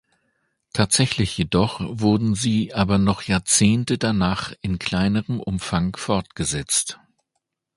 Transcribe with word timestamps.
Tatsächlich 0.73 1.37
jedoch 1.37 1.79
wurden 1.79 2.33
sie 2.33 2.73
aber 2.73 2.97
noch 2.97 3.21
Jahrzehnte 3.21 3.99
danach 3.99 4.51
in 4.61 4.79
kleinerem 4.79 5.39
Umfang 5.39 5.95
fortgesetzt. 5.95 6.99